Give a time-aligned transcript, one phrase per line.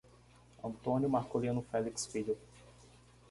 [0.63, 2.35] Antônio Marculino Felix Filho